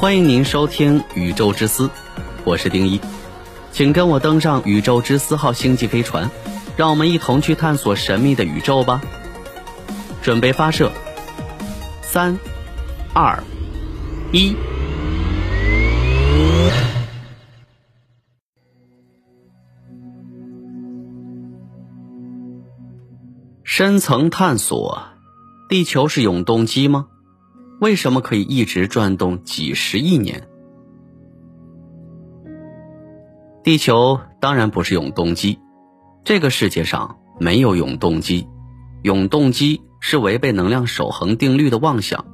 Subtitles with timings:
[0.00, 1.88] 欢迎您收听《宇宙之思》，
[2.44, 3.00] 我是丁一，
[3.72, 6.30] 请跟我登上宇宙之思号星际飞船，
[6.76, 9.02] 让我们一同去探索神秘的宇宙吧。
[10.22, 10.92] 准备发射，
[12.00, 12.38] 三、
[13.12, 13.42] 二、
[14.30, 14.54] 一。
[23.64, 25.02] 深层探索，
[25.68, 27.08] 地球是永动机吗？
[27.80, 30.48] 为什么可以一直转动几十亿年？
[33.62, 35.60] 地球当然不是永动机，
[36.24, 38.48] 这个世界上没有永动机，
[39.02, 42.24] 永动机是违背能量守恒定律的妄想。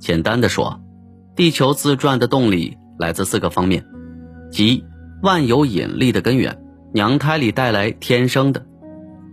[0.00, 0.80] 简单的说，
[1.34, 3.84] 地球自转的动力来自四个方面，
[4.50, 4.84] 即
[5.22, 6.64] 万有引力的根源、
[6.94, 8.64] 娘胎里带来天生的。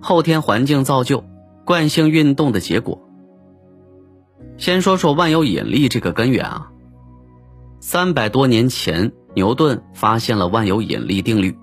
[0.02, 1.24] 后天环境造就、
[1.66, 3.03] 惯性运动的结果。
[4.58, 6.70] 先说说万有引力这个根源啊。
[7.80, 11.58] 三百多年前，牛顿发现了万有引力定律，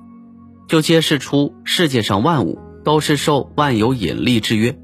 [0.68, 4.78] 就揭示出世界上万物都是受万有引力制约，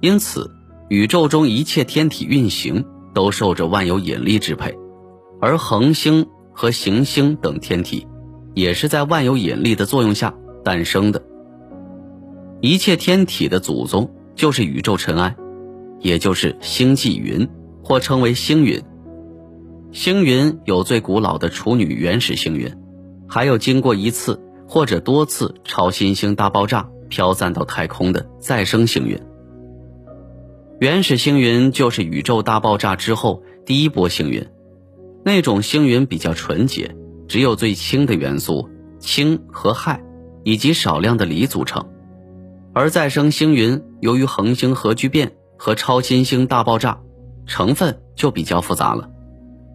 [0.00, 0.50] 因此
[0.88, 4.76] 宇宙中一切天体运行都受着万有引力支配，
[5.40, 8.06] 而恒星和行星等天体
[8.54, 11.22] 也是在万有引力的作用下诞生的。
[12.60, 15.36] 一切天体的祖宗就是宇宙尘埃，
[16.00, 17.48] 也就是星际云，
[17.82, 18.82] 或称为星云。
[19.92, 22.72] 星云有最古老的处女原始星云，
[23.26, 29.18] 还有经过一次或者多次超新星大爆炸飘散到太空的再生星云。
[30.78, 34.46] 原始星云就是宇宙大爆炸之后第一波星云，
[35.24, 36.94] 那种星云比较纯洁，
[37.26, 39.98] 只有最轻的元素氢和氦，
[40.44, 41.88] 以及少量的锂组成。
[42.74, 47.00] 而再生星云由于恒星核聚变和超新星大爆炸，
[47.46, 49.10] 成分就比较复杂了。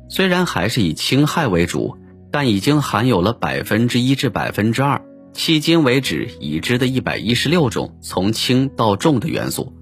[0.09, 1.97] 虽然还是以氢氦为主，
[2.31, 5.01] 但已经含有了百分之一至百分之二，
[5.33, 9.73] 迄今为止已知的一百一十六种从轻到重的元素。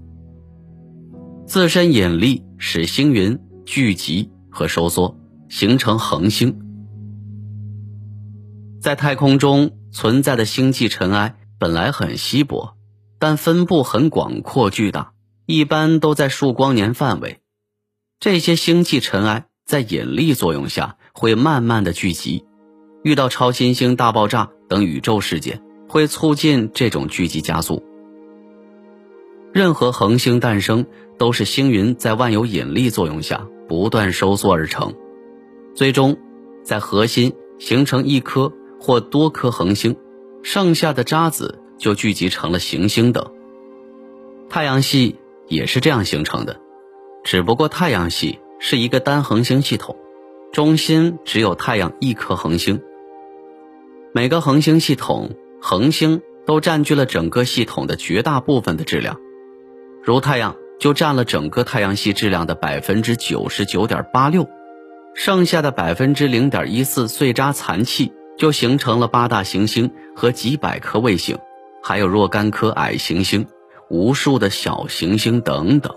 [1.46, 5.18] 自身引力使星云聚集和收缩，
[5.50, 6.60] 形成恒星。
[8.82, 12.76] 在太空中存在的星际尘埃本来很稀薄。
[13.22, 15.12] 但分布很广阔巨大，
[15.52, 17.40] 一般都在数光年范围。
[18.20, 22.46] 这些星际尘埃在引力作用下会慢慢的聚集，
[23.04, 27.84] 遇到超新星大爆炸等宇宙事件，会促进这种聚集加速。
[29.52, 30.86] 任何恒星诞生
[31.18, 34.94] 都是星云在万有引力作用下不断收缩而成，
[35.74, 36.16] 最终
[36.64, 39.98] 在核心形成一颗或多颗恒星，
[40.44, 41.60] 剩下的渣子。
[41.80, 43.32] 就聚集成了行星等。
[44.50, 45.16] 太阳系
[45.50, 46.58] 也是这样形成的，
[47.24, 49.98] 只不过太阳系是一个单恒星系统，
[50.54, 52.82] 中心只有太阳一颗恒星。
[54.14, 59.18] 每个恒星系统恒星都占据了整个系统的绝大部分的质量，
[60.04, 64.48] 如太阳就占了整个太阳系质量的百分之九十九点八六，
[65.14, 71.38] 剩下的百分之零点一四碎渣残气就形成了八大行星和几百颗卫星。
[71.82, 73.48] 还有若干颗矮行星，
[73.90, 75.96] 无数的小行星等等。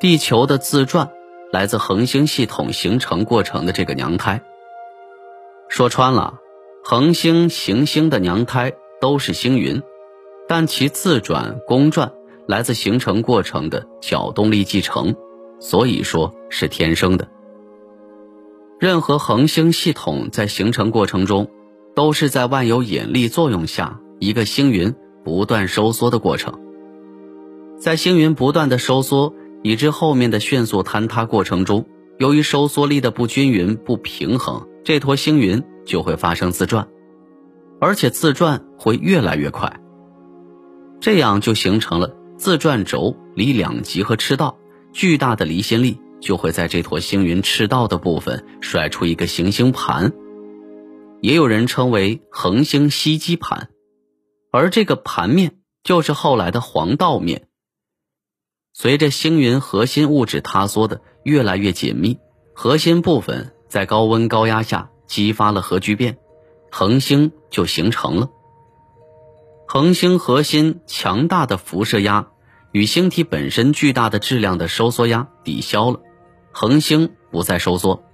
[0.00, 1.10] 地球的自转
[1.52, 4.42] 来自恒星系统形成过程的这个娘胎。
[5.68, 6.40] 说穿了，
[6.84, 9.82] 恒星、行星的娘胎都是星云，
[10.48, 12.12] 但其自转、公转
[12.46, 15.14] 来自形成过程的角动力继承，
[15.58, 17.28] 所以说是天生的。
[18.78, 21.50] 任何恒星系统在形成过程中，
[21.94, 24.00] 都是在万有引力作用下。
[24.20, 26.60] 一个星云不断收缩的过程，
[27.78, 31.86] 在星云不断的收缩，以致后面的迅速坍塌过程中，
[32.18, 36.88] 由于收缩力的不均匀、不平衡，这坨星云就会发生自转，
[37.80, 39.80] 而且自转会越来越快。
[41.00, 44.58] 这样就形成了自转轴离两极和赤道，
[44.92, 50.12] 巨大的离心力就会在这坨星云赤道的部分甩出一个行星盘，
[51.20, 53.68] 也有人称为恒星吸积盘。
[54.56, 57.48] 而这个盘面就是后来的黄道面。
[58.72, 62.20] 随着星云核心物质塌缩的越来越紧密，
[62.54, 66.18] 核心部分在高温高压下激发了核聚变，
[66.70, 68.30] 恒星就形成了。
[69.66, 72.28] 恒星核心强大的辐射压
[72.70, 75.98] 与星体本身巨大的质量的收缩压抵消了，
[76.52, 78.04] 恒星不再收缩，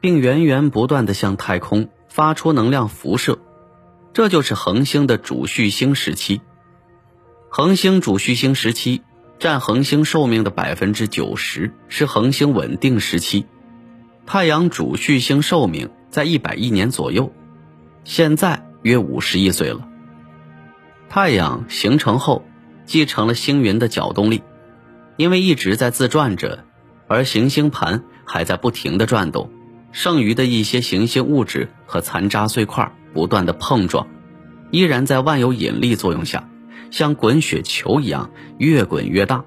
[0.00, 3.38] 并源源不断的向太空发出能量辐射。
[4.16, 6.40] 这就是恒星的主序星时期。
[7.50, 9.02] 恒星主序星时期
[9.38, 13.44] 占恒星寿命的百分之九十，是恒星稳定时期。
[14.24, 17.30] 太阳主序星寿命在一百亿年左右，
[18.04, 19.86] 现在约五十亿岁了。
[21.10, 22.42] 太阳形成后，
[22.86, 24.42] 继承了星云的角动力，
[25.18, 26.64] 因为一直在自转着，
[27.06, 29.50] 而行星盘还在不停的转动，
[29.92, 34.06] 剩余的一些行星物质和残渣碎块不断的碰撞，
[34.70, 36.50] 依然在万有引力作用下，
[36.90, 39.46] 像滚雪球一样越滚越大，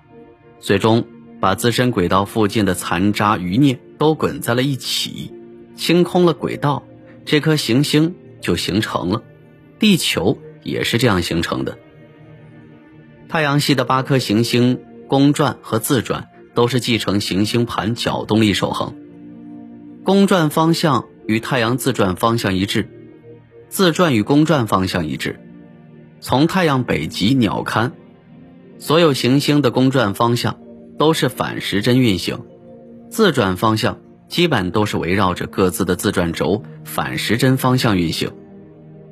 [0.60, 1.06] 最终
[1.39, 5.31] 把自身轨道附近的残渣余孽都滚在了一起，
[5.75, 6.81] 清空了轨道，
[7.25, 9.21] 这颗行星就形成了，
[9.77, 10.39] 地球。
[10.62, 11.77] 也是这样形成的。
[13.30, 18.94] 太阳系的八颗行星公转和自转都是继承行星盘角动力守恒，
[20.04, 22.89] 公转方向与太阳自转方向一致，
[23.69, 25.39] 自转与公转方向一致。
[26.19, 27.92] 从太阳北极鸟瞰，
[28.77, 30.60] 所有行星的公转方向
[30.98, 32.39] 都是反时针运行，
[33.10, 38.31] 自转方向基本都是围绕着各自的自转轴反时针方向运行。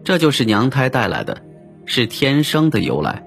[0.04, 1.44] 这就是娘胎带来的，
[1.86, 3.24] 是天生的由来。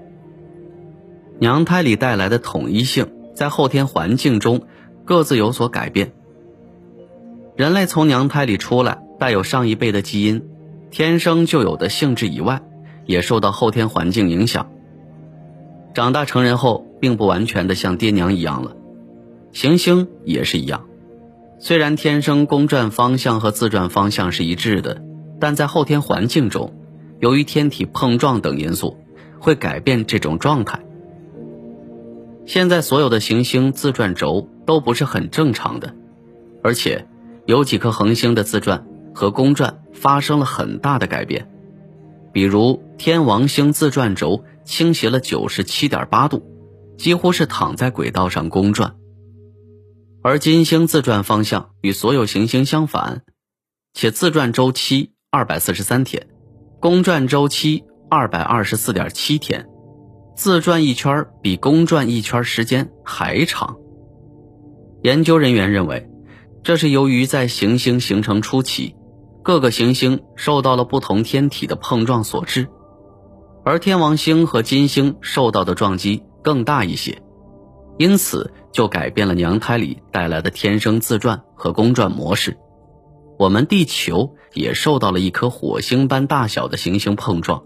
[1.39, 4.67] 娘胎里带来的统一性，在后天环境中
[5.05, 6.13] 各自有所改变。
[7.55, 10.43] 人类从娘胎里出来，带有上一辈的基因，
[10.91, 12.61] 天生就有的性质以外，
[13.05, 14.69] 也受到后天环境影响。
[15.93, 18.75] 长大成人后，并不完全的像爹娘一样了。
[19.53, 20.85] 行星也是一样，
[21.59, 25.01] 虽然天生公转方向和自转方向是一致的。
[25.39, 26.71] 但在后天环境中，
[27.19, 28.97] 由于天体碰撞等因素，
[29.39, 30.79] 会改变这种状态。
[32.45, 35.95] 现在所有的行星自转轴都不是很正常的，
[36.61, 37.07] 而且
[37.47, 41.49] 有几颗恒星的自转和公转发生了很大的改变。
[42.33, 46.43] 比如天王星自转轴倾斜了九十七点八度，
[46.97, 48.95] 几乎是躺在轨道上公转；
[50.21, 53.23] 而金星自转方向与所有行星相反，
[53.93, 55.11] 且自转周期。
[55.33, 56.27] 二百四十三天，
[56.81, 59.65] 公转周期二百二十四点七天，
[60.35, 63.77] 自转一圈比公转一圈时间还长。
[65.03, 66.09] 研究人员认为，
[66.63, 68.93] 这是由于在行星形成初期，
[69.43, 72.67] 各个行星受到了不同天体的碰撞所致，
[73.63, 77.21] 而天王星和金星受到的撞击更大一些，
[77.97, 82.57] 因此就改变了娘胎里带来的天生自转和公转模式。
[83.39, 87.63] 我们地球也受到了一颗火星般大小的行星碰撞，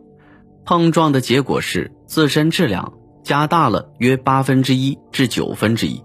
[0.63, 2.93] 碰撞的结果是自身质量
[3.23, 6.01] 加大了约八分之一至九分之一，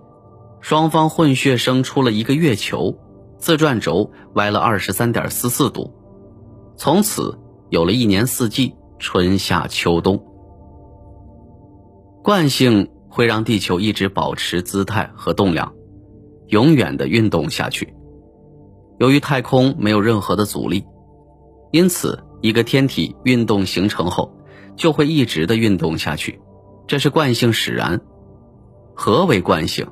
[0.61, 2.99] 双方混血生出了一个月球，
[3.41, 5.93] 自转轴歪了二十三点四四度，
[6.77, 7.39] 从此
[7.71, 10.23] 有了一年四季春夏秋冬。
[12.23, 15.73] 惯性会让地球一直保持姿态和动量，
[16.49, 17.95] 永远的运动下去。
[18.99, 20.85] 由于太空没有任何的阻力，
[21.73, 24.37] 因此一个天体运动形成后，
[24.77, 26.39] 就会一直的运动下去，
[26.87, 28.03] 这是惯性使然。
[28.95, 29.89] 何为惯性？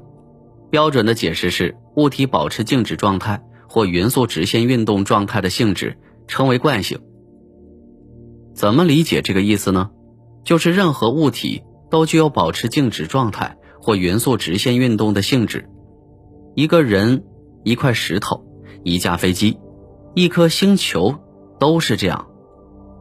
[0.70, 6.98] 标准的解释是物体保持静止状态或匀速直线运动状态的性质称为惯性。
[8.54, 9.90] 怎么理解这个意思呢？
[10.44, 15.68] 就是任何物体都具有保持静止状态或匀速直线运动的性质。
[16.54, 17.24] 一个人，
[17.64, 18.46] 一块石头。
[18.84, 19.58] 一架飞机，
[20.14, 21.16] 一颗星球，
[21.58, 22.28] 都是这样。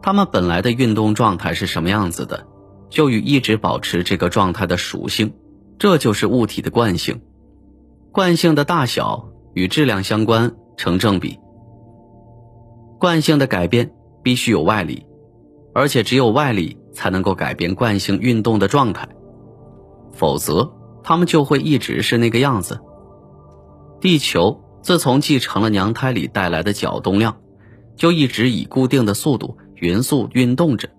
[0.01, 2.47] 它们本来的运动状态是什么样子的，
[2.89, 5.33] 就与一直保持这个状态的属性，
[5.77, 7.21] 这就是物体的惯性。
[8.17, 11.39] 惯性的大小与质量相关，成正比。
[12.99, 13.91] 惯性的改变
[14.23, 15.05] 必须有外力，
[15.71, 19.07] 而且只有外力才能够改变惯性运动的状态，
[20.13, 22.79] 否则它们就会一直是那个样子。
[24.01, 24.63] 地球。
[24.81, 27.37] 自从继承了娘胎里带来的角动量，
[27.97, 30.89] 就一直以固定的速度匀速运动着，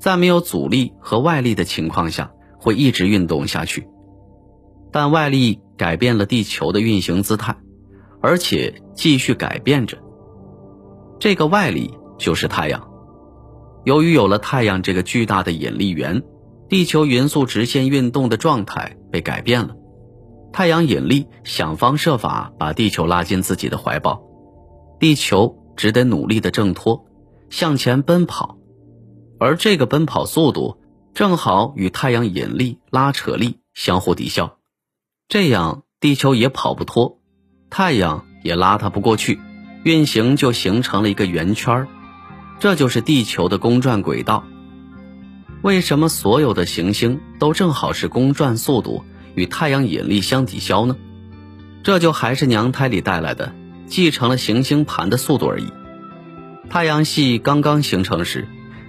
[0.00, 3.86] 在没有阻力和外力的情况下，会一直运动下去。
[4.92, 7.56] 但外力改变了地球的运行姿态，
[8.20, 9.98] 而且继续改变着。
[11.18, 12.88] 这个外力就是太阳。
[13.84, 16.22] 由于有了太阳这个巨大的引力源，
[16.68, 19.74] 地球匀速直线运动的状态被改变了。
[20.52, 24.22] 太阳引力想方设法把地球拉进自己的怀抱，
[25.00, 27.06] 地球只得努力的挣脱，
[27.48, 28.58] 向前奔跑，
[29.40, 30.76] 而这个奔跑速度
[31.14, 34.58] 正好与太阳引力拉扯力相互抵消，
[35.28, 37.18] 这样地球也跑不脱，
[37.70, 39.40] 太阳也拉它不过去，
[39.84, 41.86] 运行就形成了一个圆圈
[42.60, 44.44] 这就是地球的公转轨道。
[45.62, 49.04] 为什么所有的行星都正好是公转速度？
[49.34, 50.96] 与太阳引力相抵消呢？
[51.82, 53.54] 这就还是娘胎里带来的
[53.86, 55.72] 继承了行星盘的速度而已。
[56.68, 58.46] 太阳系刚刚形成时，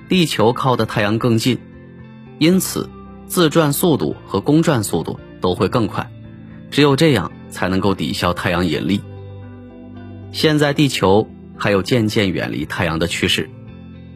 [0.10, 1.60] 地球靠的太阳更近，
[2.40, 2.90] 因此
[3.26, 6.12] 自转速度和公转速度都会更快。
[6.74, 9.00] 只有这样才能够抵消太阳引力。
[10.32, 13.48] 现在地球还有渐渐远离太阳的趋势，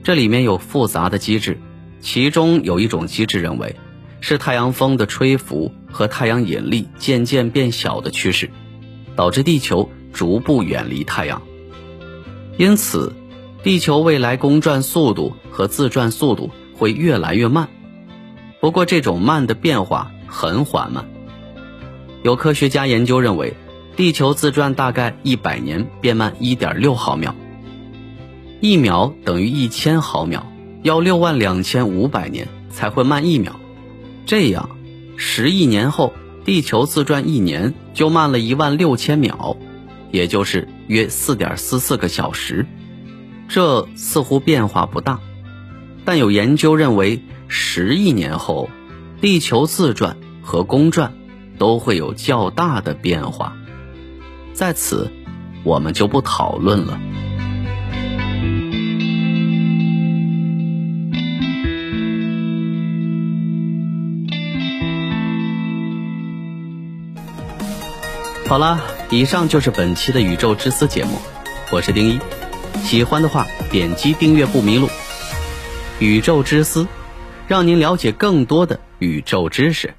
[0.03, 1.59] 这里面有复杂的机制，
[1.99, 3.75] 其中有一种机制认为
[4.21, 8.49] 是太阳风的吹拂和太阳引力渐渐变小的趋势，
[9.15, 11.39] 导致地球逐步远离太阳。
[12.57, 13.13] 因此，
[13.61, 17.69] 地球未来公转速度和自转速度会越来越慢。
[18.59, 21.05] 不过，这种慢的变化很缓慢。
[22.23, 23.55] 有科学家研究认为，
[23.95, 27.35] 地球自转大概一百年变慢一点六毫秒，
[28.59, 30.45] 一秒等于一千毫秒，
[30.83, 33.59] 要六万两千五百年才会慢一秒。
[34.25, 34.69] 这样，
[35.15, 39.55] 十亿年后，地球自转一年就慢了一万六千秒，
[40.11, 42.65] 也就是约四点四四个小时。
[43.47, 45.19] 这似乎变化不大，
[46.03, 48.69] 但有研究认为，十亿年后，
[49.21, 51.13] 地球自转和公转。
[51.57, 53.55] 都会有较大的变化，
[54.53, 55.11] 在此
[55.63, 56.99] 我们就不讨论了。
[68.47, 71.19] 好了，以上就是本期的宇宙之思节目，
[71.69, 72.19] 我是丁一，
[72.81, 74.87] 喜欢的话点击订阅不迷路。
[75.99, 76.87] 宇宙之思，
[77.49, 79.95] 让您了解更多的宇宙知识。